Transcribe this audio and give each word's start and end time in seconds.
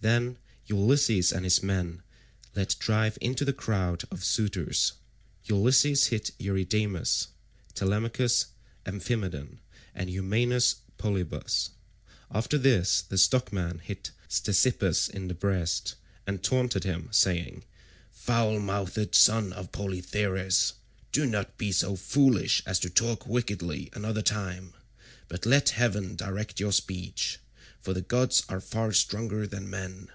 Then 0.00 0.36
Ulysses 0.68 1.32
and 1.32 1.42
his 1.44 1.60
men 1.60 2.04
let 2.54 2.76
drive 2.78 3.18
into 3.20 3.44
the 3.44 3.52
crowd 3.52 4.04
of 4.12 4.22
suitors. 4.24 4.92
Ulysses 5.46 6.04
hit 6.06 6.30
Eurydamas, 6.38 7.26
Telemachus 7.74 8.46
Amphimedon, 8.86 9.58
and 9.96 10.08
Eumaeus 10.08 10.76
Polybus. 10.98 11.70
After 12.30 12.56
this 12.58 13.02
the 13.02 13.18
stockman 13.18 13.80
hit 13.80 14.12
Ctesippus 14.28 15.08
in 15.08 15.26
the 15.26 15.34
breast, 15.34 15.96
and 16.28 16.44
taunted 16.44 16.84
him 16.84 17.08
saying, 17.10 17.64
"Foul 18.12 18.60
mouthed 18.60 19.16
son 19.16 19.52
of 19.52 19.72
Polytherses, 19.72 20.74
do 21.10 21.26
not 21.26 21.58
be 21.58 21.72
so 21.72 21.96
foolish 21.96 22.62
as 22.66 22.78
to 22.78 22.88
talk 22.88 23.26
wickedly 23.26 23.90
another 23.94 24.22
time, 24.22 24.74
but 25.26 25.44
let 25.44 25.70
heaven 25.70 26.14
direct 26.14 26.60
your 26.60 26.70
speech, 26.70 27.40
for 27.80 27.94
the 27.94 28.02
gods 28.02 28.42
are 28.48 28.60
far 28.60 28.92
stronger 28.92 29.46
than 29.46 29.70
men. 29.70 30.08